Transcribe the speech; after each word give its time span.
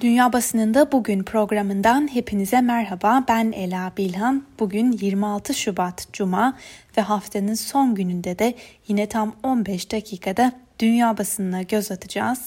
Dünya 0.00 0.32
Basınında 0.32 0.92
Bugün 0.92 1.22
programından 1.22 2.14
hepinize 2.14 2.60
merhaba. 2.60 3.24
Ben 3.28 3.52
Ela 3.52 3.92
Bilhan. 3.96 4.44
Bugün 4.58 4.92
26 4.92 5.54
Şubat 5.54 6.06
Cuma 6.12 6.56
ve 6.96 7.02
haftanın 7.02 7.54
son 7.54 7.94
gününde 7.94 8.38
de 8.38 8.54
yine 8.88 9.06
tam 9.06 9.34
15 9.42 9.92
dakikada 9.92 10.52
dünya 10.78 11.18
basınına 11.18 11.62
göz 11.62 11.90
atacağız. 11.90 12.38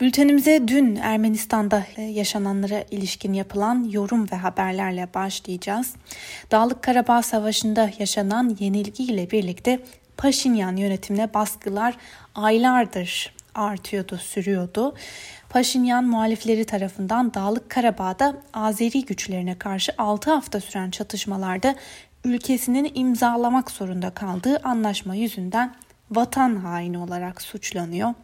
Bültenimize 0.00 0.68
dün 0.68 0.96
Ermenistan'da 0.96 1.86
yaşananlara 1.98 2.84
ilişkin 2.90 3.32
yapılan 3.32 3.84
yorum 3.90 4.30
ve 4.32 4.36
haberlerle 4.36 5.08
başlayacağız. 5.14 5.94
Dağlık 6.50 6.82
Karabağ 6.82 7.22
Savaşı'nda 7.22 7.90
yaşanan 7.98 8.56
yenilgiyle 8.60 9.30
birlikte 9.30 9.80
Paşinyan 10.16 10.76
yönetimine 10.76 11.34
baskılar 11.34 11.96
aylardır 12.34 13.34
artıyordu, 13.54 14.16
sürüyordu. 14.16 14.94
Paşinyan 15.54 16.04
muhalifleri 16.04 16.64
tarafından 16.64 17.34
Dağlık 17.34 17.70
Karabağ'da 17.70 18.36
Azeri 18.54 19.04
güçlerine 19.04 19.58
karşı 19.58 19.92
6 19.98 20.30
hafta 20.30 20.60
süren 20.60 20.90
çatışmalarda 20.90 21.74
ülkesinin 22.24 22.92
imzalamak 22.94 23.70
zorunda 23.70 24.10
kaldığı 24.10 24.56
anlaşma 24.64 25.14
yüzünden 25.14 25.74
vatan 26.10 26.56
haini 26.56 26.98
olarak 26.98 27.42
suçlanıyor. 27.42 28.14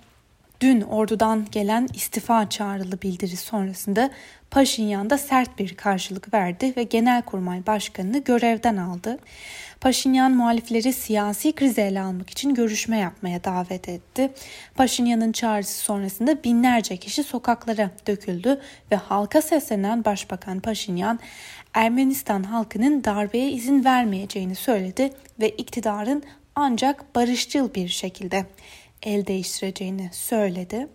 Dün 0.61 0.81
ordudan 0.81 1.47
gelen 1.53 1.89
istifa 1.95 2.49
çağrılı 2.49 3.03
bildiri 3.03 3.37
sonrasında 3.37 4.11
Paşinyan 4.51 5.11
da 5.11 5.19
sert 5.19 5.59
bir 5.59 5.77
karşılık 5.77 6.35
verdi 6.35 6.73
ve 6.77 6.83
Genelkurmay 6.83 7.67
Başkanı'nı 7.67 8.19
görevden 8.19 8.77
aldı. 8.77 9.19
Paşinyan 9.81 10.33
muhalifleri 10.33 10.93
siyasi 10.93 11.53
krize 11.53 11.83
ele 11.83 12.01
almak 12.01 12.31
için 12.31 12.55
görüşme 12.55 12.99
yapmaya 12.99 13.45
davet 13.45 13.89
etti. 13.89 14.31
Paşinyan'ın 14.75 15.33
çağrısı 15.33 15.79
sonrasında 15.79 16.45
binlerce 16.45 16.97
kişi 16.97 17.23
sokaklara 17.23 17.91
döküldü 18.07 18.61
ve 18.93 18.97
halka 18.97 19.43
seslenen 19.43 20.05
Başbakan 20.05 20.61
Paşinyan 20.61 21.21
Ermenistan 21.75 22.43
halkının 22.43 23.05
darbeye 23.05 23.51
izin 23.51 23.85
vermeyeceğini 23.85 24.55
söyledi 24.55 25.13
ve 25.41 25.49
iktidarın 25.49 26.23
ancak 26.55 27.15
barışçıl 27.15 27.75
bir 27.75 27.89
şekilde 27.89 28.47
el 29.03 29.27
değiştireceğini 29.27 30.11
söyledi. 30.13 30.89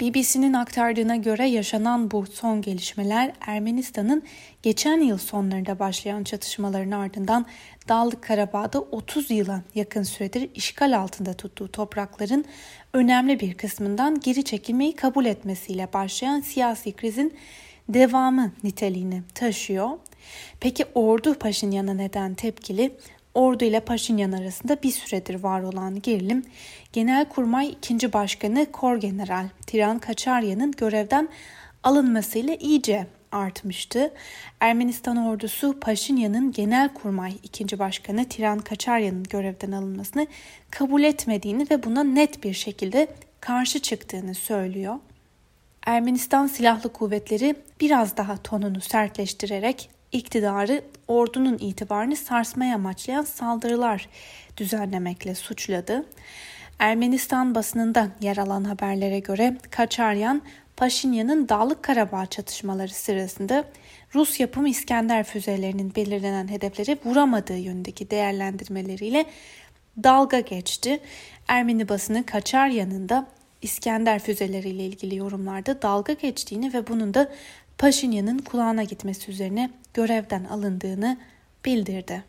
BBC'nin 0.00 0.52
aktardığına 0.52 1.16
göre 1.16 1.48
yaşanan 1.48 2.10
bu 2.10 2.26
son 2.26 2.62
gelişmeler 2.62 3.32
Ermenistan'ın 3.40 4.22
geçen 4.62 5.00
yıl 5.00 5.18
sonlarında 5.18 5.78
başlayan 5.78 6.24
çatışmaların 6.24 6.90
ardından 6.90 7.46
Dağlık 7.88 8.22
Karabağ'da 8.22 8.80
30 8.80 9.30
yıla 9.30 9.62
yakın 9.74 10.02
süredir 10.02 10.50
işgal 10.54 10.98
altında 10.98 11.34
tuttuğu 11.34 11.72
toprakların 11.72 12.44
önemli 12.92 13.40
bir 13.40 13.54
kısmından 13.54 14.20
geri 14.20 14.44
çekilmeyi 14.44 14.96
kabul 14.96 15.24
etmesiyle 15.24 15.88
başlayan 15.92 16.40
siyasi 16.40 16.92
krizin 16.92 17.34
devamı 17.88 18.52
niteliğini 18.64 19.22
taşıyor. 19.34 19.90
Peki 20.60 20.84
ordu 20.94 21.34
Paşinyan'a 21.34 21.94
neden 21.94 22.34
tepkili? 22.34 22.92
Ordu 23.34 23.64
ile 23.64 23.80
Paşinyan 23.80 24.32
arasında 24.32 24.82
bir 24.82 24.90
süredir 24.90 25.42
var 25.42 25.62
olan 25.62 26.02
gerilim, 26.02 26.44
Genelkurmay 26.92 27.68
2. 27.68 28.12
Başkanı 28.12 28.72
Korgeneral 28.72 29.48
Tiran 29.66 29.98
Kaçaryan'ın 29.98 30.72
görevden 30.72 31.28
alınmasıyla 31.82 32.54
iyice 32.54 33.06
artmıştı. 33.32 34.12
Ermenistan 34.60 35.16
ordusu 35.16 35.80
Paşinyan'ın 35.80 36.52
Genelkurmay 36.52 37.34
2. 37.42 37.78
Başkanı 37.78 38.24
Tiran 38.24 38.58
Kaçaryan'ın 38.58 39.24
görevden 39.24 39.72
alınmasını 39.72 40.26
kabul 40.70 41.02
etmediğini 41.02 41.66
ve 41.70 41.82
buna 41.82 42.04
net 42.04 42.44
bir 42.44 42.54
şekilde 42.54 43.08
karşı 43.40 43.78
çıktığını 43.78 44.34
söylüyor. 44.34 44.96
Ermenistan 45.86 46.46
Silahlı 46.46 46.92
Kuvvetleri 46.92 47.54
biraz 47.80 48.16
daha 48.16 48.36
tonunu 48.36 48.80
sertleştirerek 48.80 49.90
iktidarı 50.12 50.82
ordunun 51.08 51.58
itibarını 51.58 52.16
sarsmaya 52.16 52.74
amaçlayan 52.74 53.22
saldırılar 53.22 54.08
düzenlemekle 54.56 55.34
suçladı. 55.34 56.04
Ermenistan 56.78 57.54
basınında 57.54 58.08
yer 58.20 58.36
alan 58.36 58.64
haberlere 58.64 59.18
göre 59.18 59.56
Kaçaryan, 59.70 60.42
Paşinyan'ın 60.76 61.48
Dağlık 61.48 61.82
Karabağ 61.82 62.26
çatışmaları 62.26 62.88
sırasında 62.88 63.64
Rus 64.14 64.40
yapımı 64.40 64.68
İskender 64.68 65.24
füzelerinin 65.24 65.94
belirlenen 65.94 66.48
hedefleri 66.48 66.98
vuramadığı 67.04 67.56
yönündeki 67.56 68.10
değerlendirmeleriyle 68.10 69.24
dalga 70.02 70.40
geçti. 70.40 71.00
Ermeni 71.48 71.88
basını 71.88 72.26
Kaçaryan'ın 72.26 73.08
da 73.08 73.26
İskender 73.62 74.18
füzeleriyle 74.18 74.84
ilgili 74.84 75.16
yorumlarda 75.16 75.82
dalga 75.82 76.12
geçtiğini 76.12 76.74
ve 76.74 76.86
bunun 76.86 77.14
da 77.14 77.32
Paşinyan'ın 77.80 78.38
kulağına 78.38 78.82
gitmesi 78.82 79.30
üzerine 79.30 79.70
görevden 79.94 80.44
alındığını 80.44 81.16
bildirdi. 81.64 82.24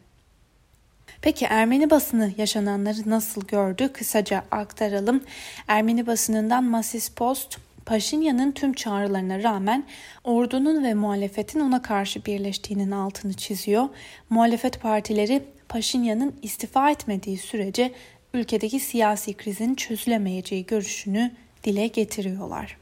Peki 1.22 1.46
Ermeni 1.46 1.90
basını 1.90 2.32
yaşananları 2.38 3.10
nasıl 3.10 3.42
gördü? 3.48 3.94
Kısaca 3.94 4.44
aktaralım. 4.52 5.24
Ermeni 5.68 6.08
basınından 6.08 6.64
Masis 6.64 7.10
Post, 7.10 7.58
Paşinyan'ın 7.86 8.52
tüm 8.52 8.74
çağrılarına 8.74 9.44
rağmen 9.44 9.84
ordunun 10.24 10.84
ve 10.84 10.94
muhalefetin 10.94 11.60
ona 11.60 11.82
karşı 11.82 12.26
birleştiğinin 12.26 12.92
altını 12.92 13.34
çiziyor. 13.34 13.90
Muhalefet 14.30 14.82
partileri 14.82 15.44
Paşinyan'ın 15.70 16.36
istifa 16.42 16.92
etmediği 16.92 17.38
sürece 17.38 17.92
ülkedeki 18.34 18.80
siyasi 18.80 19.34
krizin 19.34 19.76
çözülemeyeceği 19.76 20.66
görüşünü 20.66 21.32
dile 21.64 21.88
getiriyorlar. 21.88 22.81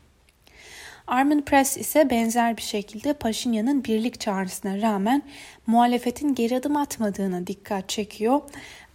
Armin 1.09 1.41
Press 1.41 1.77
ise 1.77 2.09
benzer 2.09 2.57
bir 2.57 2.61
şekilde 2.61 3.13
Paşinyan'ın 3.13 3.83
birlik 3.83 4.19
çağrısına 4.19 4.81
rağmen 4.81 5.21
muhalefetin 5.67 6.35
geri 6.35 6.57
adım 6.57 6.77
atmadığına 6.77 7.47
dikkat 7.47 7.89
çekiyor. 7.89 8.41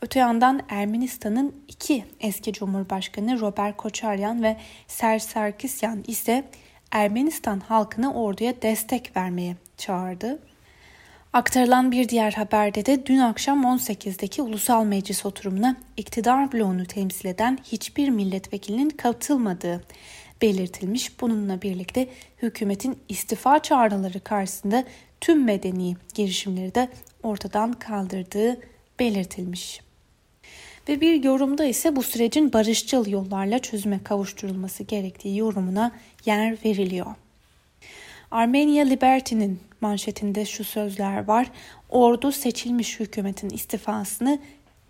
Öte 0.03 0.19
yandan 0.19 0.63
Ermenistan'ın 0.69 1.55
iki 1.69 2.05
eski 2.21 2.53
cumhurbaşkanı 2.53 3.41
Robert 3.41 3.77
Koçaryan 3.77 4.43
ve 4.43 4.57
Serj 4.87 5.23
Sarkisyan 5.23 6.05
ise 6.07 6.45
Ermenistan 6.93 7.61
halkını 7.61 8.15
orduya 8.15 8.63
destek 8.63 9.17
vermeye 9.17 9.57
çağırdı. 9.77 10.39
Aktarılan 11.33 11.93
bir 11.93 12.09
diğer 12.09 12.33
haberde 12.33 12.87
de 12.87 13.07
dün 13.07 13.19
akşam 13.19 13.65
18'deki 13.65 14.43
ulusal 14.43 14.85
meclis 14.85 15.27
oturumuna 15.27 15.77
iktidar 15.97 16.53
bloğunu 16.53 16.87
temsil 16.87 17.29
eden 17.29 17.59
hiçbir 17.65 18.09
milletvekilinin 18.09 18.91
katılmadığı 18.91 19.81
belirtilmiş. 20.44 21.21
Bununla 21.21 21.62
birlikte 21.62 22.09
hükümetin 22.43 22.99
istifa 23.09 23.59
çağrıları 23.59 24.21
karşısında 24.21 24.84
tüm 25.21 25.44
medeni 25.44 25.97
girişimleri 26.15 26.75
de 26.75 26.88
ortadan 27.22 27.72
kaldırdığı 27.72 28.60
belirtilmiş. 28.99 29.81
Ve 30.88 31.00
bir 31.00 31.25
yorumda 31.25 31.65
ise 31.65 31.97
bu 31.97 32.03
sürecin 32.03 32.53
barışçıl 32.53 33.06
yollarla 33.06 33.59
çözüme 33.59 34.03
kavuşturulması 34.04 34.83
gerektiği 34.83 35.38
yorumuna 35.38 35.93
yer 36.27 36.56
veriliyor. 36.65 37.15
Armenia 38.31 38.84
Liberty'nin 38.84 39.60
manşetinde 39.81 40.44
şu 40.44 40.65
sözler 40.65 41.25
var. 41.25 41.50
Ordu 41.88 42.33
seçilmiş 42.33 43.00
hükümetin 43.00 43.50
istifasını 43.50 44.38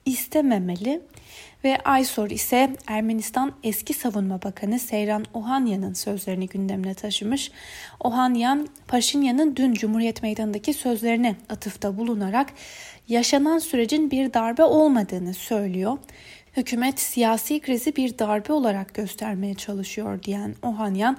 istememeli 0.07 1.01
ve 1.65 1.79
Aysor 1.85 2.31
ise 2.31 2.77
Ermenistan 2.87 3.53
eski 3.63 3.95
savunma 3.95 4.43
bakanı 4.43 4.79
Seyran 4.79 5.25
Ohanyan'ın 5.35 5.93
sözlerini 5.93 6.49
gündemine 6.49 6.95
taşımış. 6.95 7.51
Ohanyan, 8.01 8.69
Paşinyan'ın 8.89 9.57
dün 9.57 9.73
Cumhuriyet 9.75 10.23
Meydanı'ndaki 10.23 10.75
sözlerine 10.75 11.37
atıfta 11.49 11.99
bulunarak 11.99 12.53
yaşanan 13.09 13.59
sürecin 13.59 14.11
bir 14.11 14.35
darbe 14.35 14.63
olmadığını 14.63 15.35
söylüyor. 15.35 15.99
Hükümet 16.57 17.01
siyasi 17.01 17.61
krizi 17.61 17.97
bir 17.97 18.19
darbe 18.19 18.53
olarak 18.53 18.95
göstermeye 18.95 19.55
çalışıyor 19.55 20.23
diyen 20.23 20.55
Ohanyan, 20.63 21.17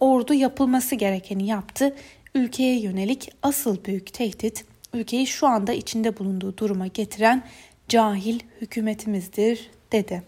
ordu 0.00 0.34
yapılması 0.34 0.94
gerekeni 0.94 1.46
yaptı. 1.46 1.96
Ülkeye 2.34 2.80
yönelik 2.80 3.32
asıl 3.42 3.84
büyük 3.84 4.12
tehdit 4.12 4.64
ülkeyi 4.94 5.26
şu 5.26 5.46
anda 5.46 5.72
içinde 5.72 6.18
bulunduğu 6.18 6.56
duruma 6.56 6.86
getiren 6.86 7.42
cahil 7.88 8.40
hükümetimizdir 8.60 9.70
dedi. 9.92 10.22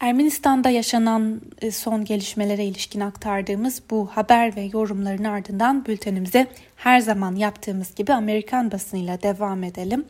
Ermenistan'da 0.00 0.70
yaşanan 0.70 1.40
e, 1.60 1.70
son 1.70 2.04
gelişmelere 2.04 2.64
ilişkin 2.64 3.00
aktardığımız 3.00 3.82
bu 3.90 4.06
haber 4.06 4.56
ve 4.56 4.70
yorumların 4.72 5.24
ardından 5.24 5.86
bültenimize 5.86 6.46
her 6.76 7.00
zaman 7.00 7.36
yaptığımız 7.36 7.94
gibi 7.94 8.12
Amerikan 8.12 8.70
basınıyla 8.70 9.22
devam 9.22 9.64
edelim. 9.64 10.04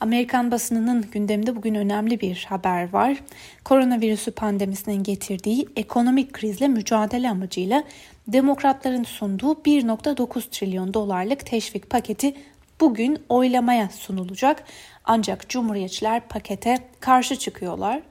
Amerikan 0.00 0.50
basınının 0.50 1.04
gündeminde 1.12 1.56
bugün 1.56 1.74
önemli 1.74 2.20
bir 2.20 2.46
haber 2.48 2.92
var. 2.92 3.16
Koronavirüsü 3.64 4.30
pandemisinin 4.30 5.02
getirdiği 5.02 5.68
ekonomik 5.76 6.32
krizle 6.32 6.68
mücadele 6.68 7.30
amacıyla 7.30 7.84
demokratların 8.28 9.04
sunduğu 9.04 9.52
1.9 9.52 10.50
trilyon 10.50 10.94
dolarlık 10.94 11.46
teşvik 11.46 11.90
paketi 11.90 12.34
bugün 12.80 13.18
oylamaya 13.28 13.88
sunulacak. 13.88 14.64
Ancak 15.04 15.48
Cumhuriyetçiler 15.48 16.28
pakete 16.28 16.78
karşı 17.00 17.36
çıkıyorlar. 17.36 18.02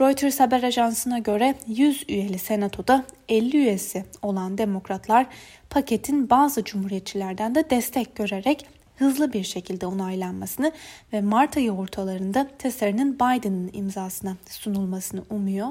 Reuters 0.00 0.40
haber 0.40 0.62
ajansına 0.62 1.18
göre 1.18 1.54
100 1.66 2.04
üyeli 2.08 2.38
senatoda 2.38 3.04
50 3.28 3.56
üyesi 3.56 4.04
olan 4.22 4.58
demokratlar 4.58 5.26
paketin 5.70 6.30
bazı 6.30 6.64
cumhuriyetçilerden 6.64 7.54
de 7.54 7.70
destek 7.70 8.16
görerek 8.16 8.66
hızlı 8.96 9.32
bir 9.32 9.44
şekilde 9.44 9.86
onaylanmasını 9.86 10.72
ve 11.12 11.20
Mart 11.20 11.56
ayı 11.56 11.72
ortalarında 11.72 12.48
tasarının 12.58 13.14
Biden'ın 13.14 13.70
imzasına 13.72 14.36
sunulmasını 14.48 15.22
umuyor. 15.30 15.68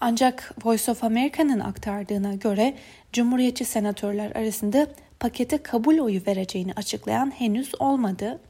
Ancak 0.00 0.54
Voice 0.64 0.92
of 0.92 1.04
America'nın 1.04 1.60
aktardığına 1.60 2.34
göre 2.34 2.74
Cumhuriyetçi 3.12 3.64
senatörler 3.64 4.30
arasında 4.30 4.86
pakete 5.20 5.58
kabul 5.58 5.98
oyu 5.98 6.20
vereceğini 6.26 6.72
açıklayan 6.72 7.30
henüz 7.30 7.72
olmadı. 7.80 8.40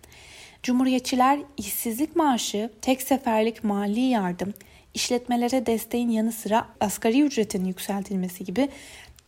Cumhuriyetçiler 0.62 1.38
işsizlik 1.56 2.16
maaşı, 2.16 2.70
tek 2.82 3.02
seferlik 3.02 3.64
mali 3.64 4.00
yardım, 4.00 4.55
işletmelere 4.94 5.66
desteğin 5.66 6.08
yanı 6.08 6.32
sıra 6.32 6.69
asgari 6.81 7.22
ücretin 7.22 7.64
yükseltilmesi 7.64 8.44
gibi 8.44 8.69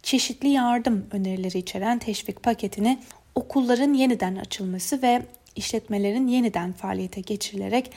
çeşitli 0.02 0.48
yardım 0.48 1.06
önerileri 1.12 1.58
içeren 1.58 1.98
teşvik 1.98 2.42
paketini 2.42 2.98
okulların 3.34 3.94
yeniden 3.94 4.36
açılması 4.36 5.02
ve 5.02 5.22
işletmelerin 5.56 6.28
yeniden 6.28 6.72
faaliyete 6.72 7.20
geçirilerek 7.20 7.90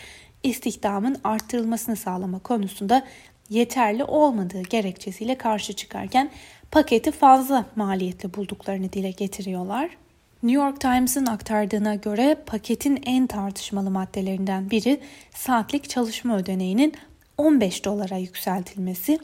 istihdamın 0.44 1.18
arttırılmasını 1.24 1.96
sağlama 1.96 2.40
konusunda 2.40 3.06
yeterli 3.50 4.04
olmadığı 4.04 4.62
gerekçesiyle 4.62 5.36
karşı 5.36 5.74
çıkarken 5.74 6.32
paketi 6.72 7.12
fazla 7.12 7.66
maliyetli 7.76 8.34
bulduklarını 8.34 8.94
dile 8.94 9.12
getiriyorlar. 9.12 9.90
New 10.44 10.64
York 10.64 10.82
Times'ın 10.82 11.26
aktardığına 11.26 11.96
göre 11.96 12.38
paketin 12.46 13.04
en 13.06 13.28
tartışmalı 13.28 13.90
maddelerinden 13.90 14.72
biri 14.72 15.00
saatlik 15.34 15.90
çalışma 15.90 16.38
ödeneğinin 16.38 16.94
15 17.38 17.86
dolara 17.86 18.18
yükseltilmesi. 18.18 19.20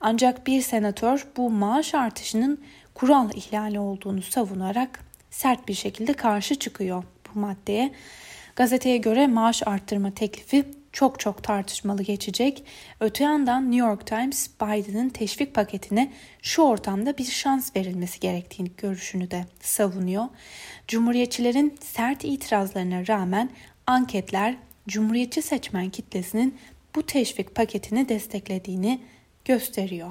Ancak 0.00 0.46
bir 0.46 0.60
senatör 0.62 1.26
bu 1.36 1.50
maaş 1.50 1.94
artışının 1.94 2.60
kural 2.94 3.30
ihlali 3.34 3.78
olduğunu 3.80 4.22
savunarak 4.22 5.04
sert 5.30 5.68
bir 5.68 5.74
şekilde 5.74 6.12
karşı 6.12 6.54
çıkıyor 6.54 7.04
bu 7.34 7.38
maddeye. 7.38 7.92
Gazeteye 8.56 8.96
göre 8.96 9.26
maaş 9.26 9.62
arttırma 9.66 10.10
teklifi 10.10 10.64
çok 10.92 11.20
çok 11.20 11.42
tartışmalı 11.42 12.02
geçecek. 12.02 12.64
Öte 13.00 13.24
yandan 13.24 13.70
New 13.70 13.88
York 13.88 14.06
Times 14.06 14.50
Biden'ın 14.60 15.08
teşvik 15.08 15.54
paketine 15.54 16.12
şu 16.42 16.62
ortamda 16.62 17.18
bir 17.18 17.24
şans 17.24 17.76
verilmesi 17.76 18.20
gerektiğini 18.20 18.70
görüşünü 18.76 19.30
de 19.30 19.44
savunuyor. 19.60 20.24
Cumhuriyetçilerin 20.88 21.78
sert 21.80 22.24
itirazlarına 22.24 23.06
rağmen 23.06 23.50
anketler 23.86 24.56
Cumhuriyetçi 24.88 25.42
seçmen 25.42 25.90
kitlesinin 25.90 26.58
bu 26.94 27.06
teşvik 27.06 27.54
paketini 27.54 28.08
desteklediğini 28.08 29.00
gösteriyor. 29.44 30.10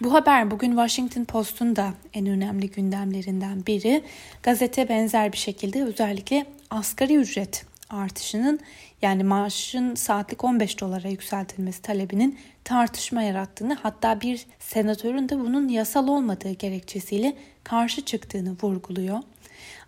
Bu 0.00 0.14
haber 0.14 0.50
bugün 0.50 0.70
Washington 0.70 1.24
Post'un 1.24 1.76
da 1.76 1.94
en 2.14 2.26
önemli 2.26 2.70
gündemlerinden 2.70 3.66
biri. 3.66 4.02
Gazete 4.42 4.88
benzer 4.88 5.32
bir 5.32 5.38
şekilde 5.38 5.84
özellikle 5.84 6.46
asgari 6.70 7.16
ücret 7.16 7.66
artışının 7.90 8.60
yani 9.04 9.24
maaşın 9.24 9.94
saatlik 9.94 10.44
15 10.44 10.80
dolara 10.80 11.08
yükseltilmesi 11.08 11.82
talebinin 11.82 12.38
tartışma 12.64 13.22
yarattığını 13.22 13.74
hatta 13.82 14.20
bir 14.20 14.46
senatörün 14.58 15.28
de 15.28 15.38
bunun 15.38 15.68
yasal 15.68 16.08
olmadığı 16.08 16.50
gerekçesiyle 16.50 17.36
karşı 17.64 18.04
çıktığını 18.04 18.56
vurguluyor. 18.62 19.18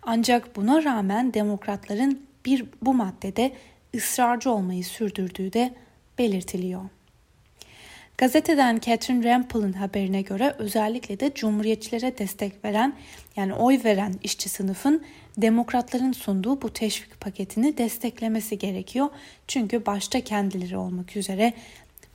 Ancak 0.03 0.55
buna 0.55 0.83
rağmen 0.83 1.33
demokratların 1.33 2.21
bir 2.45 2.65
bu 2.81 2.93
maddede 2.93 3.51
ısrarcı 3.95 4.51
olmayı 4.51 4.83
sürdürdüğü 4.83 5.53
de 5.53 5.73
belirtiliyor. 6.17 6.81
Gazeteden 8.17 8.79
Catherine 8.79 9.33
Rample'ın 9.33 9.73
haberine 9.73 10.21
göre 10.21 10.55
özellikle 10.57 11.19
de 11.19 11.31
cumhuriyetçilere 11.35 12.17
destek 12.17 12.65
veren 12.65 12.93
yani 13.35 13.53
oy 13.53 13.79
veren 13.83 14.13
işçi 14.23 14.49
sınıfın 14.49 15.03
demokratların 15.37 16.11
sunduğu 16.11 16.61
bu 16.61 16.73
teşvik 16.73 17.21
paketini 17.21 17.77
desteklemesi 17.77 18.57
gerekiyor. 18.57 19.09
Çünkü 19.47 19.85
başta 19.85 20.21
kendileri 20.21 20.77
olmak 20.77 21.17
üzere 21.17 21.53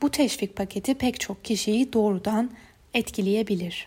bu 0.02 0.10
teşvik 0.10 0.56
paketi 0.56 0.94
pek 0.94 1.20
çok 1.20 1.44
kişiyi 1.44 1.92
doğrudan 1.92 2.50
etkileyebilir. 2.94 3.86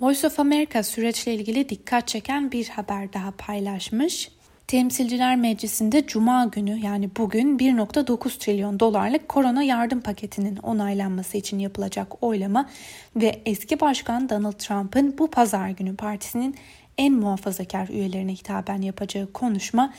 Voice 0.00 0.26
of 0.26 0.40
America 0.40 0.82
süreçle 0.82 1.34
ilgili 1.34 1.68
dikkat 1.68 2.08
çeken 2.08 2.52
bir 2.52 2.68
haber 2.68 3.12
daha 3.12 3.30
paylaşmış. 3.30 4.30
Temsilciler 4.66 5.36
Meclisi'nde 5.36 6.06
Cuma 6.06 6.44
günü 6.44 6.78
yani 6.78 7.10
bugün 7.16 7.58
1.9 7.58 8.38
trilyon 8.38 8.80
dolarlık 8.80 9.28
korona 9.28 9.62
yardım 9.62 10.00
paketinin 10.00 10.56
onaylanması 10.56 11.36
için 11.36 11.58
yapılacak 11.58 12.22
oylama 12.22 12.68
ve 13.16 13.42
eski 13.46 13.80
başkan 13.80 14.28
Donald 14.28 14.52
Trump'ın 14.52 15.18
bu 15.18 15.30
pazar 15.30 15.68
günü 15.68 15.96
partisinin 15.96 16.56
en 16.98 17.12
muhafazakar 17.12 17.88
üyelerine 17.88 18.32
hitaben 18.32 18.82
yapacağı 18.82 19.32
konuşma 19.32 19.92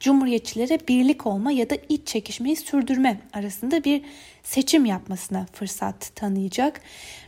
Cumhuriyetçilere 0.00 0.78
birlik 0.88 1.26
olma 1.26 1.52
ya 1.52 1.70
da 1.70 1.76
iç 1.88 2.08
çekişmeyi 2.08 2.56
sürdürme 2.56 3.20
arasında 3.32 3.84
bir 3.84 4.02
seçim 4.42 4.84
yapmasına 4.84 5.46
fırsat 5.52 6.10
tanıyacak. 6.14 6.80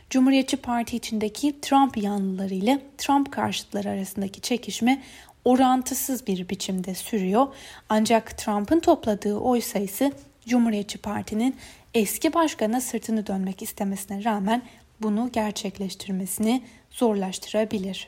Cumhuriyetçi 0.09 0.57
Parti 0.57 0.97
içindeki 0.97 1.61
Trump 1.61 1.97
yanlıları 1.97 2.53
ile 2.53 2.81
Trump 2.97 3.31
karşıtları 3.31 3.89
arasındaki 3.89 4.41
çekişme 4.41 5.01
orantısız 5.45 6.27
bir 6.27 6.49
biçimde 6.49 6.95
sürüyor. 6.95 7.47
Ancak 7.89 8.37
Trump'ın 8.37 8.79
topladığı 8.79 9.37
oy 9.37 9.61
sayısı 9.61 10.11
Cumhuriyetçi 10.47 10.97
Parti'nin 10.97 11.55
eski 11.93 12.33
başkana 12.33 12.81
sırtını 12.81 13.27
dönmek 13.27 13.61
istemesine 13.61 14.23
rağmen 14.23 14.61
bunu 15.01 15.29
gerçekleştirmesini 15.33 16.63
zorlaştırabilir. 16.91 18.07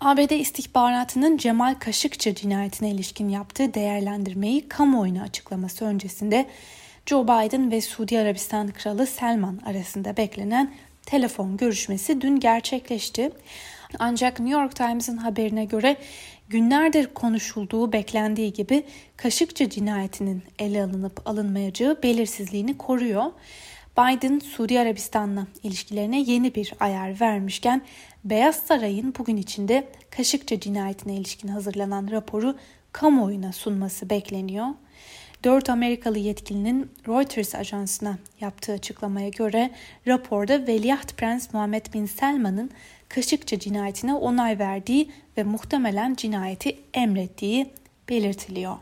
ABD 0.00 0.30
istihbaratının 0.30 1.36
Cemal 1.36 1.74
Kaşıkçı 1.74 2.34
cinayetine 2.34 2.90
ilişkin 2.90 3.28
yaptığı 3.28 3.74
değerlendirmeyi 3.74 4.68
kamuoyuna 4.68 5.22
açıklaması 5.22 5.84
öncesinde 5.84 6.46
Joe 7.06 7.24
Biden 7.24 7.70
ve 7.70 7.80
Suudi 7.80 8.18
Arabistan 8.18 8.68
Kralı 8.68 9.06
Selman 9.06 9.60
arasında 9.66 10.16
beklenen 10.16 10.74
telefon 11.06 11.56
görüşmesi 11.56 12.20
dün 12.20 12.40
gerçekleşti. 12.40 13.30
Ancak 13.98 14.40
New 14.40 14.60
York 14.60 14.76
Times'ın 14.76 15.16
haberine 15.16 15.64
göre 15.64 15.96
günlerdir 16.48 17.14
konuşulduğu 17.14 17.92
beklendiği 17.92 18.52
gibi 18.52 18.84
Kaşıkçı 19.16 19.70
cinayetinin 19.70 20.42
ele 20.58 20.82
alınıp 20.82 21.28
alınmayacağı 21.28 22.02
belirsizliğini 22.02 22.78
koruyor. 22.78 23.24
Biden 23.98 24.38
Suudi 24.38 24.80
Arabistan'la 24.80 25.46
ilişkilerine 25.62 26.20
yeni 26.20 26.54
bir 26.54 26.72
ayar 26.80 27.20
vermişken 27.20 27.82
Beyaz 28.24 28.56
Saray'ın 28.56 29.14
bugün 29.18 29.36
içinde 29.36 29.88
Kaşıkçı 30.10 30.60
cinayetine 30.60 31.14
ilişkin 31.14 31.48
hazırlanan 31.48 32.10
raporu 32.10 32.56
kamuoyuna 32.92 33.52
sunması 33.52 34.10
bekleniyor. 34.10 34.66
4 35.44 35.70
Amerikalı 35.70 36.18
yetkilinin 36.18 36.90
Reuters 37.08 37.54
ajansına 37.54 38.18
yaptığı 38.40 38.72
açıklamaya 38.72 39.28
göre 39.28 39.70
raporda 40.06 40.66
Veliaht 40.66 41.16
Prens 41.16 41.54
Muhammed 41.54 41.86
Bin 41.94 42.06
Selman'ın 42.06 42.70
Kaşıkçı 43.08 43.58
cinayetine 43.58 44.14
onay 44.14 44.58
verdiği 44.58 45.10
ve 45.36 45.42
muhtemelen 45.44 46.14
cinayeti 46.14 46.76
emrettiği 46.94 47.70
belirtiliyor. 48.08 48.76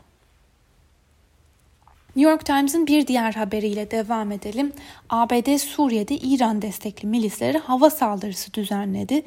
New 2.17 2.31
York 2.31 2.45
Times'ın 2.45 2.87
bir 2.87 3.07
diğer 3.07 3.33
haberiyle 3.33 3.91
devam 3.91 4.31
edelim. 4.31 4.73
ABD 5.09 5.57
Suriye'de 5.57 6.15
İran 6.15 6.61
destekli 6.61 7.07
milislere 7.07 7.57
hava 7.57 7.89
saldırısı 7.89 8.53
düzenledi. 8.53 9.23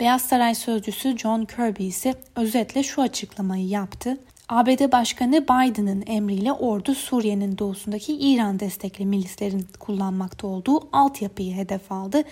Beyaz 0.00 0.22
Saray 0.22 0.54
sözcüsü 0.54 1.18
John 1.18 1.44
Kirby 1.44 1.86
ise 1.86 2.14
özetle 2.36 2.82
şu 2.82 3.02
açıklamayı 3.02 3.68
yaptı. 3.68 4.18
ABD 4.48 4.92
Başkanı 4.92 5.42
Biden'ın 5.42 6.04
emriyle 6.06 6.52
ordu 6.52 6.94
Suriye'nin 6.94 7.58
doğusundaki 7.58 8.16
İran 8.16 8.60
destekli 8.60 9.06
milislerin 9.06 9.66
kullanmakta 9.80 10.46
olduğu 10.46 10.88
altyapıyı 10.92 11.54
hedef 11.54 11.92
aldı. 11.92 12.22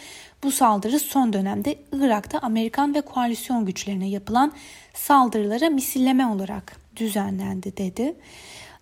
Bu 0.44 0.50
saldırı 0.50 0.98
son 1.00 1.32
dönemde 1.32 1.76
Irak'ta 1.92 2.38
Amerikan 2.38 2.94
ve 2.94 3.00
koalisyon 3.00 3.66
güçlerine 3.66 4.08
yapılan 4.08 4.52
saldırılara 4.94 5.70
misilleme 5.70 6.26
olarak 6.26 6.76
düzenlendi 6.96 7.76
dedi. 7.76 8.14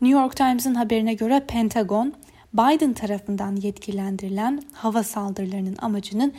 New 0.01 0.21
York 0.21 0.37
Times'ın 0.37 0.75
haberine 0.75 1.15
göre 1.15 1.45
Pentagon, 1.49 2.15
Biden 2.55 2.93
tarafından 2.93 3.57
yetkilendirilen 3.57 4.63
hava 4.73 5.03
saldırılarının 5.03 5.77
amacının 5.79 6.33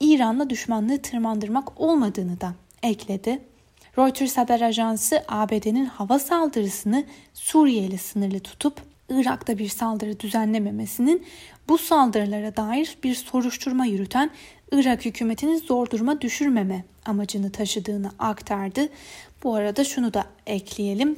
İran'la 0.00 0.50
düşmanlığı 0.50 1.02
tırmandırmak 1.02 1.80
olmadığını 1.80 2.40
da 2.40 2.54
ekledi. 2.82 3.40
Reuters 3.98 4.36
haber 4.36 4.60
ajansı 4.60 5.24
ABD'nin 5.28 5.84
hava 5.84 6.18
saldırısını 6.18 7.04
Suriye 7.34 7.82
ile 7.82 7.98
sınırlı 7.98 8.40
tutup 8.40 8.82
Irak'ta 9.08 9.58
bir 9.58 9.68
saldırı 9.68 10.20
düzenlememesinin 10.20 11.26
bu 11.68 11.78
saldırılara 11.78 12.56
dair 12.56 12.98
bir 13.04 13.14
soruşturma 13.14 13.86
yürüten 13.86 14.30
Irak 14.72 15.04
hükümetini 15.04 15.58
zor 15.58 15.90
duruma 15.90 16.20
düşürmeme 16.20 16.84
amacını 17.04 17.52
taşıdığını 17.52 18.10
aktardı. 18.18 18.88
Bu 19.44 19.54
arada 19.54 19.84
şunu 19.84 20.14
da 20.14 20.24
ekleyelim. 20.46 21.16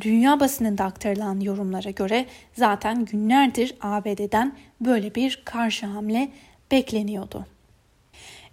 Dünya 0.00 0.40
basınında 0.40 0.84
aktarılan 0.84 1.40
yorumlara 1.40 1.90
göre 1.90 2.26
zaten 2.54 3.04
günlerdir 3.04 3.74
ABD'den 3.80 4.56
böyle 4.80 5.14
bir 5.14 5.42
karşı 5.44 5.86
hamle 5.86 6.28
bekleniyordu. 6.70 7.46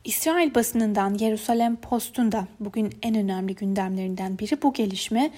İsrail 0.03 0.55
basınından 0.55 1.13
Yerusalem 1.13 1.75
Post'un 1.75 2.31
da 2.31 2.47
bugün 2.59 2.93
en 3.01 3.15
önemli 3.15 3.55
gündemlerinden 3.55 4.39
biri 4.39 4.61
bu 4.61 4.73
gelişme. 4.73 5.31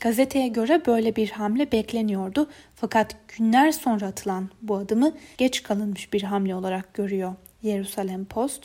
Gazeteye 0.00 0.48
göre 0.48 0.86
böyle 0.86 1.16
bir 1.16 1.30
hamle 1.30 1.72
bekleniyordu 1.72 2.50
fakat 2.76 3.16
günler 3.28 3.72
sonra 3.72 4.06
atılan 4.06 4.50
bu 4.62 4.76
adımı 4.76 5.12
geç 5.38 5.62
kalınmış 5.62 6.12
bir 6.12 6.22
hamle 6.22 6.54
olarak 6.54 6.94
görüyor 6.94 7.34
Yerusalem 7.64 8.24
Post. 8.24 8.62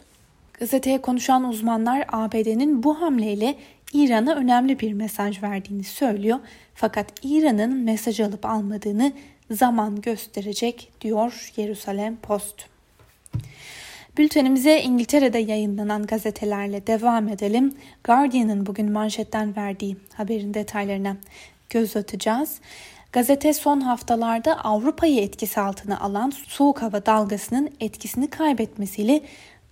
Gazeteye 0.53 1.01
konuşan 1.01 1.43
uzmanlar 1.43 2.05
ABD'nin 2.11 2.83
bu 2.83 3.01
hamleyle 3.01 3.55
İran'a 3.93 4.35
önemli 4.35 4.79
bir 4.79 4.93
mesaj 4.93 5.43
verdiğini 5.43 5.83
söylüyor 5.83 6.39
fakat 6.75 7.05
İran'ın 7.23 7.75
mesaj 7.75 8.19
alıp 8.19 8.45
almadığını 8.45 9.11
zaman 9.51 10.01
gösterecek 10.01 10.91
diyor 11.01 11.51
Yerusalem 11.57 12.15
Post. 12.15 12.65
Bültenimize 14.17 14.81
İngiltere'de 14.81 15.37
yayınlanan 15.37 16.05
gazetelerle 16.05 16.87
devam 16.87 17.27
edelim. 17.27 17.73
Guardian'ın 18.03 18.65
bugün 18.65 18.91
manşetten 18.91 19.55
verdiği 19.55 19.97
haberin 20.13 20.53
detaylarına 20.53 21.17
göz 21.69 21.95
atacağız. 21.95 22.59
Gazete 23.11 23.53
son 23.53 23.81
haftalarda 23.81 24.65
Avrupa'yı 24.65 25.21
etkisi 25.21 25.59
altına 25.59 25.99
alan 25.99 26.29
soğuk 26.47 26.81
hava 26.81 27.05
dalgasının 27.05 27.69
etkisini 27.79 28.29
kaybetmesiyle 28.29 29.21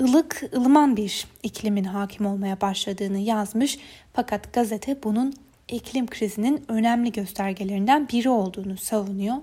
ılık, 0.01 0.43
ılıman 0.55 0.97
bir 0.97 1.27
iklimin 1.43 1.83
hakim 1.83 2.25
olmaya 2.25 2.61
başladığını 2.61 3.19
yazmış. 3.19 3.79
Fakat 4.13 4.53
gazete 4.53 5.03
bunun 5.03 5.33
iklim 5.67 6.07
krizinin 6.07 6.65
önemli 6.67 7.11
göstergelerinden 7.11 8.09
biri 8.09 8.29
olduğunu 8.29 8.77
savunuyor. 8.77 9.37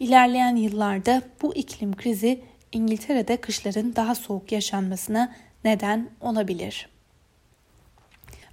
İlerleyen 0.00 0.56
yıllarda 0.56 1.22
bu 1.42 1.54
iklim 1.54 1.96
krizi 1.96 2.40
İngiltere'de 2.72 3.36
kışların 3.36 3.96
daha 3.96 4.14
soğuk 4.14 4.52
yaşanmasına 4.52 5.32
neden 5.64 6.08
olabilir. 6.20 6.93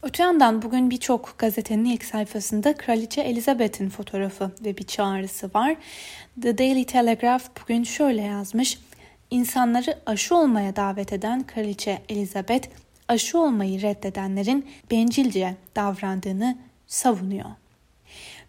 Öte 0.04 0.24
yandan 0.24 0.62
bugün 0.62 0.90
birçok 0.90 1.36
gazetenin 1.38 1.86
ilk 1.86 2.06
sayfasında 2.06 2.78
Kraliçe 2.78 3.22
Elizabeth'in 3.22 3.90
fotoğrafı 3.90 4.52
ve 4.66 4.78
bir 4.78 4.84
çağrısı 4.84 5.50
var. 5.54 5.76
The 6.42 6.58
Daily 6.58 6.86
Telegraph 6.86 7.44
bugün 7.62 7.84
şöyle 7.84 8.22
yazmış. 8.22 8.80
İnsanları 9.32 10.00
aşı 10.06 10.36
olmaya 10.36 10.76
davet 10.76 11.14
eden 11.14 11.48
Kraliçe 11.48 12.02
Elizabeth, 12.10 12.68
aşı 13.08 13.40
olmayı 13.40 13.82
reddedenlerin 13.82 14.66
bencilce 14.92 15.56
davrandığını 15.76 16.58
savunuyor. 16.88 17.50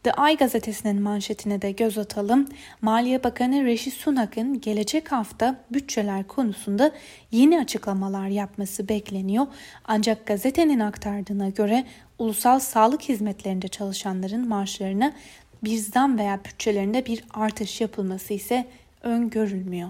The 0.03 0.13
Eye 0.19 0.35
gazetesinin 0.35 1.03
manşetine 1.03 1.63
de 1.63 1.73
göz 1.73 1.99
atalım. 1.99 2.49
Maliye 2.81 3.25
Bakanı 3.25 3.65
Rishi 3.65 3.91
Sunak'ın 3.91 4.61
gelecek 4.61 5.13
hafta 5.13 5.57
bütçeler 5.71 6.27
konusunda 6.27 6.93
yeni 7.31 7.61
açıklamalar 7.61 8.27
yapması 8.27 8.89
bekleniyor. 8.89 9.47
Ancak 9.85 10.27
gazetenin 10.27 10.81
aktardığına 10.81 11.49
göre 11.49 11.85
ulusal 12.19 12.59
sağlık 12.59 13.03
hizmetlerinde 13.03 13.69
çalışanların 13.69 14.49
maaşlarına 14.49 15.13
bir 15.65 15.77
zam 15.77 16.19
veya 16.19 16.41
bütçelerinde 16.45 17.07
bir 17.07 17.25
artış 17.35 17.81
yapılması 17.81 18.35
ise 18.35 18.67
öngörülmüyor. 19.03 19.89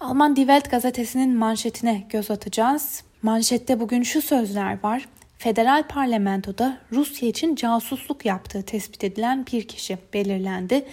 Alman 0.00 0.36
Die 0.36 0.42
Welt 0.44 0.70
gazetesinin 0.70 1.36
manşetine 1.36 2.06
göz 2.10 2.30
atacağız. 2.30 3.02
Manşette 3.22 3.80
bugün 3.80 4.02
şu 4.02 4.22
sözler 4.22 4.78
var 4.82 5.08
federal 5.38 5.88
parlamentoda 5.88 6.78
Rusya 6.92 7.28
için 7.28 7.54
casusluk 7.54 8.24
yaptığı 8.24 8.62
tespit 8.62 9.04
edilen 9.04 9.46
bir 9.52 9.68
kişi 9.68 9.98
belirlendi. 10.14 10.84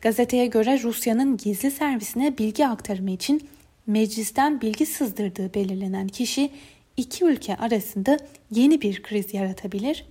Gazeteye 0.00 0.46
göre 0.46 0.82
Rusya'nın 0.82 1.36
gizli 1.36 1.70
servisine 1.70 2.38
bilgi 2.38 2.66
aktarımı 2.66 3.10
için 3.10 3.48
meclisten 3.86 4.60
bilgi 4.60 4.86
sızdırdığı 4.86 5.54
belirlenen 5.54 6.08
kişi 6.08 6.50
iki 6.96 7.24
ülke 7.24 7.56
arasında 7.56 8.18
yeni 8.50 8.82
bir 8.82 9.02
kriz 9.02 9.34
yaratabilir. 9.34 10.06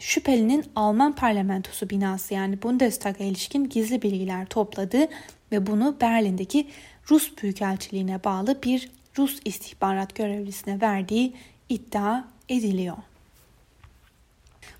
Şüphelinin 0.00 0.64
Alman 0.76 1.14
parlamentosu 1.14 1.90
binası 1.90 2.34
yani 2.34 2.62
Bundestag'a 2.62 3.24
ilişkin 3.24 3.68
gizli 3.68 4.02
bilgiler 4.02 4.46
topladığı 4.46 5.08
ve 5.52 5.66
bunu 5.66 5.96
Berlin'deki 6.00 6.66
Rus 7.10 7.36
Büyükelçiliğine 7.42 8.24
bağlı 8.24 8.62
bir 8.62 8.90
Rus 9.18 9.40
istihbarat 9.44 10.14
görevlisine 10.14 10.80
verdiği 10.80 11.32
iddia 11.68 12.24
ediliyor. 12.48 12.96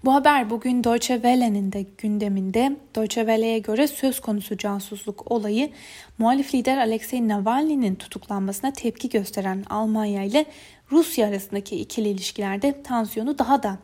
Bu 0.05 0.15
haber 0.15 0.51
bugün 0.51 0.85
Deutsche 0.85 1.15
Welle'nin 1.15 1.73
de 1.73 1.87
gündeminde. 1.99 2.77
Deutsche 2.97 3.21
Welle'ye 3.21 3.59
göre 3.59 3.87
söz 3.87 4.21
konusu 4.21 4.57
casusluk 4.57 5.33
olayı 5.33 5.71
muhalif 6.19 6.55
lider 6.55 6.79
Alexei 6.79 7.29
Navalny'nin 7.29 7.95
tutuklanmasına 7.95 8.73
tepki 8.73 9.09
gösteren 9.09 9.65
Almanya 9.71 10.23
ile 10.23 10.45
Rusya 10.93 11.29
arasındaki 11.29 11.77
ikili 11.77 12.09
ilişkilerde 12.09 12.83
tansiyonu 12.83 13.39
daha 13.39 13.63
da 13.63 13.79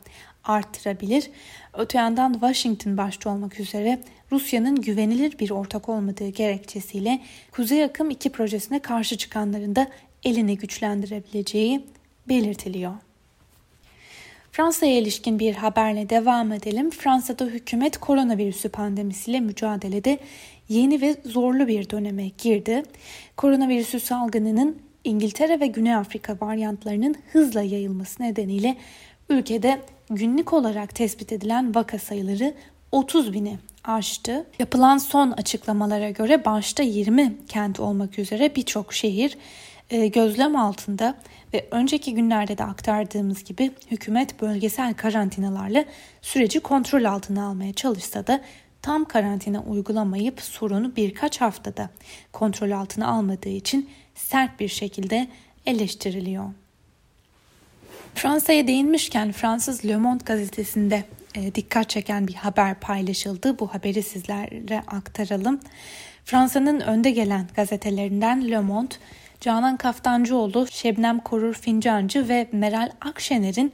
arttırabilir. 0.44 1.30
Öte 1.74 1.98
yandan 1.98 2.32
Washington 2.32 2.96
başta 2.96 3.30
olmak 3.30 3.60
üzere 3.60 4.00
Rusya'nın 4.32 4.76
güvenilir 4.76 5.38
bir 5.38 5.50
ortak 5.50 5.88
olmadığı 5.88 6.28
gerekçesiyle 6.28 7.20
Kuzey 7.52 7.84
Akım 7.84 8.10
2 8.10 8.32
projesine 8.32 8.78
karşı 8.78 9.16
çıkanların 9.16 9.76
da 9.76 9.86
elini 10.24 10.58
güçlendirebileceği 10.58 11.86
belirtiliyor. 12.28 12.92
Fransa'ya 14.52 14.98
ilişkin 14.98 15.38
bir 15.38 15.54
haberle 15.54 16.10
devam 16.10 16.52
edelim. 16.52 16.90
Fransa'da 16.90 17.44
hükümet 17.44 17.98
koronavirüsü 17.98 18.68
pandemisiyle 18.68 19.40
mücadelede 19.40 20.18
yeni 20.68 21.00
ve 21.00 21.16
zorlu 21.24 21.68
bir 21.68 21.90
döneme 21.90 22.28
girdi. 22.28 22.82
Koronavirüsü 23.36 24.00
salgınının 24.00 24.78
İngiltere 25.04 25.60
ve 25.60 25.66
Güney 25.66 25.94
Afrika 25.94 26.36
varyantlarının 26.40 27.14
hızla 27.32 27.62
yayılması 27.62 28.22
nedeniyle 28.22 28.76
ülkede 29.28 29.80
günlük 30.10 30.52
olarak 30.52 30.94
tespit 30.94 31.32
edilen 31.32 31.74
vaka 31.74 31.98
sayıları 31.98 32.54
30 32.92 33.32
bini 33.32 33.58
aştı. 33.84 34.46
Yapılan 34.58 34.98
son 34.98 35.30
açıklamalara 35.30 36.10
göre 36.10 36.44
başta 36.44 36.82
20 36.82 37.36
kent 37.48 37.80
olmak 37.80 38.18
üzere 38.18 38.54
birçok 38.54 38.94
şehir 38.94 39.38
e, 39.90 40.06
gözlem 40.06 40.56
altında 40.56 41.14
ve 41.54 41.66
önceki 41.70 42.14
günlerde 42.14 42.58
de 42.58 42.64
aktardığımız 42.64 43.44
gibi 43.44 43.70
hükümet 43.90 44.40
bölgesel 44.40 44.94
karantinalarla 44.94 45.84
süreci 46.22 46.60
kontrol 46.60 47.04
altına 47.04 47.46
almaya 47.46 47.72
çalışsa 47.72 48.26
da 48.26 48.40
tam 48.82 49.04
karantina 49.04 49.62
uygulamayıp 49.62 50.40
sorunu 50.40 50.96
birkaç 50.96 51.40
haftada 51.40 51.90
kontrol 52.32 52.70
altına 52.70 53.08
almadığı 53.08 53.48
için 53.48 53.90
sert 54.14 54.60
bir 54.60 54.68
şekilde 54.68 55.28
eleştiriliyor. 55.66 56.50
Fransa'ya 58.14 58.66
değinmişken 58.66 59.32
Fransız 59.32 59.84
Le 59.84 59.96
Monde 59.96 60.24
gazetesinde 60.24 61.04
e, 61.34 61.54
dikkat 61.54 61.90
çeken 61.90 62.28
bir 62.28 62.34
haber 62.34 62.80
paylaşıldı. 62.80 63.58
Bu 63.58 63.74
haberi 63.74 64.02
sizlere 64.02 64.80
aktaralım. 64.86 65.60
Fransa'nın 66.24 66.80
önde 66.80 67.10
gelen 67.10 67.48
gazetelerinden 67.56 68.50
Le 68.50 68.60
Monde 68.60 68.94
Canan 69.42 69.76
Kaftancıoğlu, 69.76 70.66
Şebnem 70.70 71.20
Korur 71.20 71.54
Fincancı 71.54 72.28
ve 72.28 72.48
Meral 72.52 72.90
Akşener'in 73.00 73.72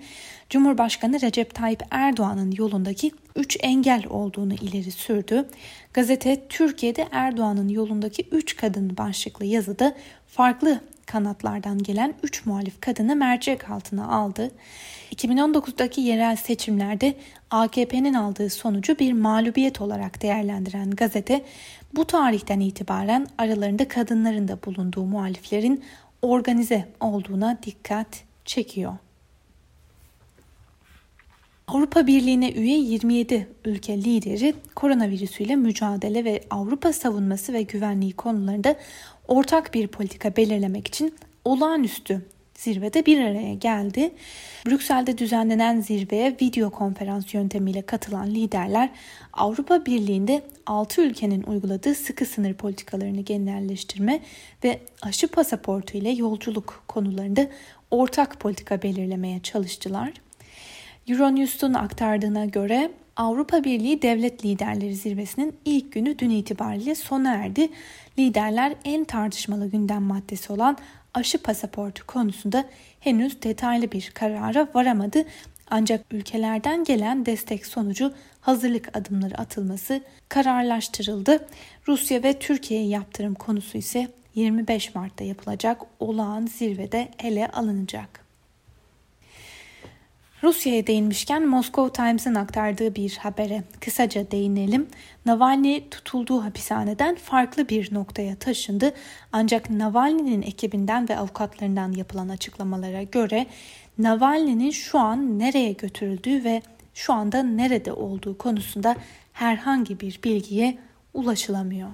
Cumhurbaşkanı 0.51 1.21
Recep 1.21 1.55
Tayyip 1.55 1.83
Erdoğan'ın 1.91 2.53
yolundaki 2.57 3.13
üç 3.37 3.57
engel 3.61 4.07
olduğunu 4.11 4.55
ileri 4.55 4.91
sürdü. 4.91 5.49
Gazete 5.95 6.49
Türkiye'de 6.49 7.09
Erdoğan'ın 7.13 7.69
yolundaki 7.69 8.29
üç 8.33 8.57
kadın 8.57 8.97
başlıklı 8.97 9.45
yazıda 9.45 9.95
farklı 10.27 10.81
kanatlardan 11.09 11.79
gelen 11.79 12.15
3 12.23 12.47
muhalif 12.47 12.81
kadını 12.81 13.17
mercek 13.17 13.71
altına 13.71 14.09
aldı. 14.09 14.51
2019'daki 15.15 16.01
yerel 16.01 16.37
seçimlerde 16.37 17.15
AKP'nin 17.51 18.15
aldığı 18.15 18.51
sonucu 18.51 18.99
bir 18.99 19.13
mağlubiyet 19.13 19.81
olarak 19.81 20.23
değerlendiren 20.23 20.91
gazete 20.91 21.45
bu 21.95 22.05
tarihten 22.05 22.61
itibaren 22.61 23.27
aralarında 23.39 23.89
kadınların 23.89 24.49
da 24.49 24.59
bulunduğu 24.67 25.05
muhaliflerin 25.05 25.85
organize 26.23 26.89
olduğuna 27.01 27.59
dikkat 27.63 28.23
çekiyor. 28.45 28.93
Avrupa 31.69 32.07
Birliği'ne 32.07 32.53
üye 32.53 32.79
27 32.79 33.49
ülke 33.65 33.97
lideri 34.05 34.55
koronavirüsüyle 34.75 35.57
mücadele 35.57 36.25
ve 36.25 36.41
Avrupa 36.51 36.93
savunması 36.93 37.53
ve 37.53 37.63
güvenliği 37.63 38.13
konularında 38.13 38.77
ortak 39.29 39.75
bir 39.75 39.87
politika 39.87 40.37
belirlemek 40.37 40.89
için 40.89 41.15
olağanüstü 41.45 42.23
zirvede 42.55 43.07
bir 43.07 43.21
araya 43.21 43.55
geldi. 43.55 44.11
Brüksel'de 44.67 45.19
düzenlenen 45.19 45.81
zirveye 45.81 46.37
video 46.43 46.71
konferans 46.71 47.35
yöntemiyle 47.35 47.83
katılan 47.83 48.27
liderler 48.27 48.91
Avrupa 49.33 49.87
Birliği'nde 49.87 50.43
6 50.67 51.03
ülkenin 51.03 51.43
uyguladığı 51.43 51.95
sıkı 51.95 52.27
sınır 52.27 52.55
politikalarını 52.55 53.21
genelleştirme 53.21 54.21
ve 54.65 54.81
aşı 55.03 55.29
pasaportu 55.29 55.99
ile 55.99 56.11
yolculuk 56.11 56.85
konularında 56.89 57.47
ortak 57.91 58.41
politika 58.41 58.83
belirlemeye 58.83 59.41
çalıştılar. 59.43 60.13
Euronews'un 61.09 61.75
aktardığına 61.75 62.45
göre 62.45 62.91
Avrupa 63.19 63.65
Birliği 63.65 64.03
Devlet 64.03 64.45
Liderleri 64.45 64.95
Zirvesi'nin 64.95 65.57
ilk 65.65 65.93
günü 65.93 66.19
dün 66.19 66.31
itibariyle 66.31 66.95
sona 66.95 67.35
erdi. 67.35 67.69
Liderler 68.19 68.75
en 68.85 69.05
tartışmalı 69.05 69.71
gündem 69.71 70.03
maddesi 70.03 70.53
olan 70.53 70.79
aşı 71.15 71.39
pasaportu 71.39 72.07
konusunda 72.07 72.65
henüz 73.01 73.43
detaylı 73.43 73.93
bir 73.93 74.11
karara 74.15 74.69
varamadı. 74.75 75.25
Ancak 75.71 76.05
ülkelerden 76.11 76.85
gelen 76.85 77.27
destek 77.27 77.67
sonucu 77.67 78.13
hazırlık 78.41 78.97
adımları 78.97 79.39
atılması 79.39 80.01
kararlaştırıldı. 80.29 81.47
Rusya 81.89 82.23
ve 82.23 82.39
Türkiye 82.39 82.87
yaptırım 82.87 83.35
konusu 83.35 83.79
ise 83.79 84.09
25 84.35 84.95
Mart'ta 84.95 85.25
yapılacak 85.25 85.83
olağan 86.01 86.47
zirvede 86.47 87.09
ele 87.19 87.49
alınacak. 87.49 88.28
Rusya'ya 90.43 90.87
değinmişken 90.87 91.47
Moscow 91.47 91.93
Times'ın 91.93 92.35
aktardığı 92.35 92.95
bir 92.95 93.17
habere 93.17 93.63
kısaca 93.81 94.31
değinelim. 94.31 94.87
Navalny 95.27 95.81
tutulduğu 95.91 96.45
hapishaneden 96.45 97.15
farklı 97.15 97.69
bir 97.69 97.95
noktaya 97.95 98.37
taşındı. 98.37 98.95
Ancak 99.33 99.71
Navalny'nin 99.71 100.43
ekibinden 100.43 101.09
ve 101.09 101.19
avukatlarından 101.19 101.93
yapılan 101.93 102.29
açıklamalara 102.29 103.03
göre 103.03 103.47
Navalny'nin 103.99 104.71
şu 104.71 104.99
an 104.99 105.39
nereye 105.39 105.73
götürüldüğü 105.73 106.45
ve 106.45 106.63
şu 106.95 107.13
anda 107.13 107.43
nerede 107.43 107.93
olduğu 107.93 108.39
konusunda 108.39 108.97
herhangi 109.33 110.01
bir 110.01 110.21
bilgiye 110.25 110.79
ulaşılamıyor. 111.15 111.89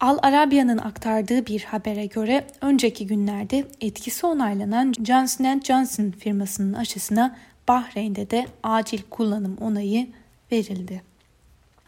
Al 0.00 0.18
Arabia'nın 0.22 0.78
aktardığı 0.78 1.46
bir 1.46 1.64
habere 1.64 2.06
göre 2.06 2.46
önceki 2.60 3.06
günlerde 3.06 3.64
etkisi 3.80 4.26
onaylanan 4.26 4.92
Johnson 5.04 5.60
Johnson 5.64 6.10
firmasının 6.10 6.72
aşısına 6.72 7.36
Bahreyn'de 7.68 8.30
de 8.30 8.46
acil 8.62 9.00
kullanım 9.10 9.56
onayı 9.60 10.06
verildi. 10.52 11.02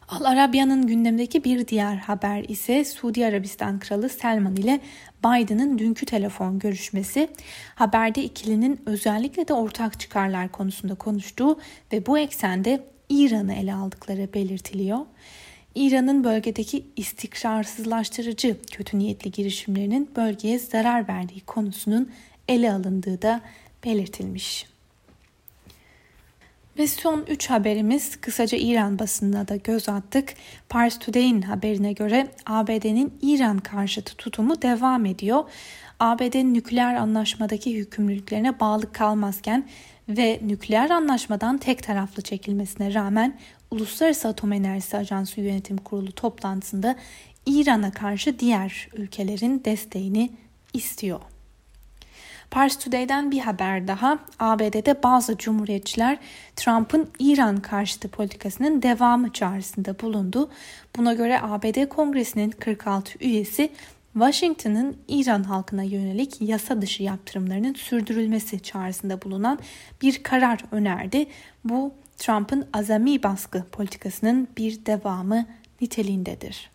Al 0.09 0.25
Arabia'nın 0.25 0.87
gündemdeki 0.87 1.45
bir 1.45 1.69
diğer 1.69 1.97
haber 1.97 2.45
ise 2.45 2.85
Suudi 2.85 3.27
Arabistan 3.27 3.79
Kralı 3.79 4.09
Selman 4.09 4.57
ile 4.57 4.81
Biden'ın 5.25 5.79
dünkü 5.79 6.07
telefon 6.07 6.59
görüşmesi. 6.59 7.29
Haberde 7.75 8.25
ikilinin 8.25 8.81
özellikle 8.87 9.49
de 9.49 9.55
ortak 9.55 10.01
çıkarlar 10.01 10.49
konusunda 10.49 10.95
konuştuğu 10.95 11.59
ve 11.93 12.07
bu 12.07 12.19
eksende 12.19 12.85
İran'ı 13.09 13.55
ele 13.55 13.75
aldıkları 13.75 14.35
belirtiliyor. 14.35 14.99
İran'ın 15.79 16.25
bölgedeki 16.25 16.85
istikrarsızlaştırıcı 16.97 18.57
kötü 18.71 18.99
niyetli 18.99 19.31
girişimlerinin 19.31 20.11
bölgeye 20.17 20.59
zarar 20.59 21.09
verdiği 21.09 21.41
konusunun 21.41 22.11
ele 22.49 22.73
alındığı 22.73 23.23
da 23.23 23.41
belirtilmiş. 23.85 24.67
Ve 26.79 26.87
son 26.87 27.25
3 27.29 27.51
haberimiz 27.51 28.21
kısaca 28.21 28.59
İran 28.59 28.99
basınına 28.99 29.49
da 29.49 29.57
göz 29.57 29.89
attık. 29.89 30.35
Pars 30.69 30.99
Today'in 30.99 31.43
haberine 31.43 31.93
göre 31.93 32.29
ABD'nin 32.47 33.13
İran 33.23 33.59
karşıtı 33.59 34.17
tutumu 34.17 34.63
devam 34.63 35.07
ediyor. 35.07 35.45
ABD 36.01 36.35
nükleer 36.55 36.95
anlaşmadaki 36.95 37.71
yükümlülüklerine 37.71 38.61
bağlı 38.61 38.93
kalmazken 38.93 39.69
ve 40.09 40.41
nükleer 40.43 40.91
anlaşmadan 40.91 41.59
tek 41.59 41.83
taraflı 41.83 42.23
çekilmesine 42.23 42.95
rağmen 42.95 43.39
Uluslararası 43.71 44.29
Atom 44.29 44.53
Enerjisi 44.53 44.97
Ajansı 44.97 45.41
Yönetim 45.41 45.77
Kurulu 45.77 46.13
toplantısında 46.13 46.97
İran'a 47.47 47.91
karşı 47.91 48.39
diğer 48.39 48.89
ülkelerin 48.97 49.63
desteğini 49.65 50.31
istiyor. 50.75 51.21
Pars 52.51 52.79
Today'den 52.79 53.31
bir 53.31 53.39
haber 53.39 53.89
daha. 53.89 54.19
ABD'de 54.39 55.03
bazı 55.03 55.37
cumhuriyetçiler 55.37 56.19
Trump'ın 56.57 57.11
İran 57.19 57.57
karşıtı 57.57 58.09
politikasının 58.09 58.83
devamı 58.83 59.33
çağrısında 59.33 60.01
bulundu. 60.01 60.51
Buna 60.97 61.15
göre 61.15 61.41
ABD 61.43 61.89
Kongresi'nin 61.89 62.51
46 62.51 63.25
üyesi 63.25 63.71
Washington'ın 64.13 64.97
İran 65.09 65.43
halkına 65.43 65.83
yönelik 65.83 66.41
yasa 66.41 66.83
dışı 66.83 67.03
yaptırımlarının 67.03 67.75
sürdürülmesi 67.75 68.61
çağrısında 68.61 69.23
bulunan 69.23 69.59
bir 70.03 70.23
karar 70.23 70.65
önerdi. 70.73 71.27
Bu 71.65 71.95
Trump'ın 72.19 72.69
azami 72.73 73.23
baskı 73.23 73.65
politikasının 73.73 74.49
bir 74.57 74.87
devamı 74.87 75.47
niteliğindedir. 75.81 76.71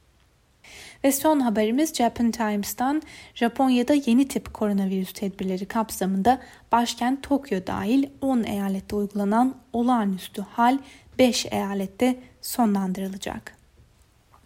Ve 1.04 1.12
son 1.12 1.40
haberimiz 1.40 1.94
Japan 1.94 2.32
Times'tan 2.32 3.02
Japonya'da 3.36 3.94
yeni 3.94 4.28
tip 4.28 4.54
koronavirüs 4.54 5.14
tedbirleri 5.14 5.66
kapsamında 5.66 6.42
başkent 6.72 7.24
Tokyo 7.24 7.60
dahil 7.68 8.06
10 8.22 8.44
eyalette 8.44 8.96
uygulanan 8.96 9.56
olağanüstü 9.74 10.42
hal 10.42 10.78
5 11.20 11.46
eyalette 11.46 12.20
sonlandırılacak. 12.42 13.58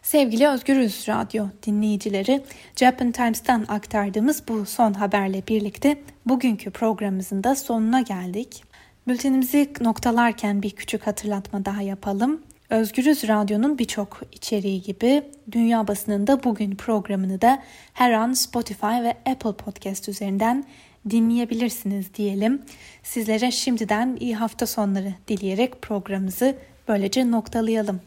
Sevgili 0.02 0.48
Özgürüz 0.48 1.06
Radyo 1.10 1.48
dinleyicileri, 1.66 2.44
Japan 2.76 3.12
Times'tan 3.12 3.66
aktardığımız 3.68 4.44
bu 4.48 4.66
son 4.66 4.94
haberle 4.94 5.44
birlikte 5.48 6.02
bugünkü 6.26 6.72
programımızın 6.72 7.44
da 7.44 7.56
sonuna 7.56 8.02
geldik. 8.02 8.67
Bültenimizi 9.08 9.70
noktalarken 9.82 10.62
bir 10.62 10.70
küçük 10.70 11.08
hatırlatma 11.08 11.66
daha 11.66 11.82
yapalım. 11.82 12.42
Özgürüz 12.70 13.28
Radyo'nun 13.28 13.78
birçok 13.78 14.22
içeriği 14.32 14.82
gibi 14.82 15.24
Dünya 15.52 15.88
Basınında 15.88 16.44
Bugün 16.44 16.76
programını 16.76 17.42
da 17.42 17.64
her 17.94 18.12
an 18.12 18.34
Spotify 18.34 18.86
ve 18.86 19.18
Apple 19.26 19.54
Podcast 19.54 20.10
üzerinden 20.10 20.66
dinleyebilirsiniz 21.10 22.14
diyelim. 22.14 22.62
Sizlere 23.04 23.52
şimdiden 23.52 24.18
iyi 24.20 24.36
hafta 24.36 24.68
sonları 24.68 25.14
dileyerek 25.28 25.82
programımızı 25.82 26.56
böylece 26.88 27.32
noktalayalım. 27.32 28.02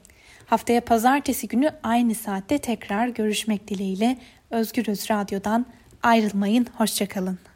Haftaya 0.46 0.80
pazartesi 0.80 1.48
günü 1.48 1.70
aynı 1.82 2.14
saatte 2.14 2.58
tekrar 2.58 3.08
görüşmek 3.08 3.68
dileğiyle 3.68 4.18
Özgürüz 4.50 5.10
Radyo'dan 5.10 5.66
ayrılmayın. 6.02 6.66
Hoşçakalın. 6.76 7.49